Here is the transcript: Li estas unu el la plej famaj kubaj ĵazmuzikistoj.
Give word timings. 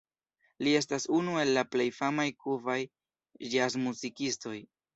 Li 0.67 0.71
estas 0.77 1.05
unu 1.17 1.35
el 1.41 1.53
la 1.59 1.65
plej 1.75 1.85
famaj 1.99 2.27
kubaj 2.47 2.81
ĵazmuzikistoj. 3.55 4.59